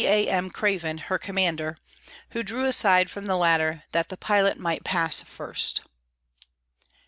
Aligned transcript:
A. 0.03 0.27
M. 0.27 0.49
Craven, 0.49 0.97
her 0.97 1.19
commander, 1.19 1.77
who 2.31 2.41
drew 2.41 2.65
aside 2.65 3.11
from 3.11 3.25
the 3.27 3.37
ladder 3.37 3.83
that 3.91 4.09
the 4.09 4.17
pilot 4.17 4.57
might 4.57 4.83
pass 4.83 5.21
first. 5.21 5.81